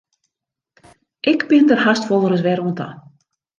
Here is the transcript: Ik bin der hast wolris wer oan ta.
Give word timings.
Ik 1.33 1.39
bin 1.51 1.63
der 1.69 1.81
hast 1.85 2.05
wolris 2.09 2.45
wer 2.45 2.59
oan 2.65 2.75
ta. 2.79 2.87